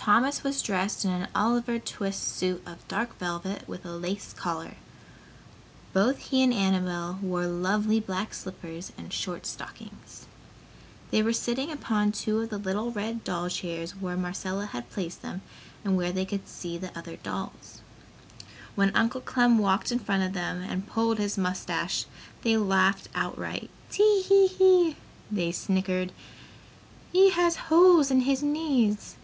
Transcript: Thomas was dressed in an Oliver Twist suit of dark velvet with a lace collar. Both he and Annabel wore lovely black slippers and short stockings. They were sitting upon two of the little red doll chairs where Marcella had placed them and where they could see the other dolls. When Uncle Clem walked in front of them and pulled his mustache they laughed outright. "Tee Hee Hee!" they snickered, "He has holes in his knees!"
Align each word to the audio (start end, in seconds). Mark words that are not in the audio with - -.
Thomas 0.00 0.44
was 0.44 0.62
dressed 0.62 1.04
in 1.04 1.10
an 1.10 1.26
Oliver 1.34 1.78
Twist 1.80 2.22
suit 2.36 2.62
of 2.64 2.86
dark 2.86 3.18
velvet 3.18 3.66
with 3.68 3.84
a 3.84 3.90
lace 3.96 4.32
collar. 4.32 4.76
Both 5.92 6.18
he 6.18 6.40
and 6.44 6.54
Annabel 6.54 7.18
wore 7.20 7.46
lovely 7.46 7.98
black 8.00 8.32
slippers 8.32 8.92
and 8.96 9.12
short 9.12 9.44
stockings. 9.44 10.24
They 11.10 11.20
were 11.20 11.32
sitting 11.32 11.70
upon 11.72 12.12
two 12.12 12.40
of 12.40 12.48
the 12.50 12.58
little 12.58 12.90
red 12.92 13.22
doll 13.24 13.48
chairs 13.50 13.96
where 13.96 14.16
Marcella 14.16 14.66
had 14.66 14.88
placed 14.88 15.20
them 15.20 15.42
and 15.84 15.96
where 15.96 16.12
they 16.12 16.24
could 16.24 16.46
see 16.48 16.78
the 16.78 16.96
other 16.96 17.16
dolls. 17.16 17.82
When 18.76 18.94
Uncle 18.96 19.20
Clem 19.20 19.58
walked 19.58 19.90
in 19.92 19.98
front 19.98 20.22
of 20.22 20.32
them 20.32 20.62
and 20.62 20.86
pulled 20.88 21.18
his 21.18 21.36
mustache 21.36 22.04
they 22.42 22.56
laughed 22.56 23.08
outright. 23.16 23.68
"Tee 23.90 24.22
Hee 24.26 24.46
Hee!" 24.46 24.96
they 25.30 25.50
snickered, 25.52 26.12
"He 27.12 27.30
has 27.30 27.56
holes 27.66 28.10
in 28.12 28.20
his 28.20 28.42
knees!" 28.44 29.16